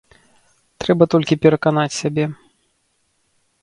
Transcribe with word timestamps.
Трэба 0.85 1.03
толькі 1.17 1.39
пераканаць 1.45 1.97
сябе. 2.01 2.25